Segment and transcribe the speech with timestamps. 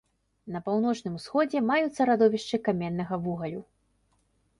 [0.53, 3.61] На паўночным усходзе маюцца радовішчы каменнага вугалю.